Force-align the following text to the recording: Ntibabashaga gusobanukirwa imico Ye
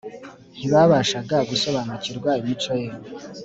Ntibabashaga 0.57 1.37
gusobanukirwa 1.49 2.29
imico 2.41 2.73
Ye 2.81 2.89